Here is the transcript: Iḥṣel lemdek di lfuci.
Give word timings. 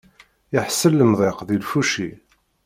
Iḥṣel 0.57 0.93
lemdek 0.99 1.37
di 1.47 1.57
lfuci. 1.61 2.09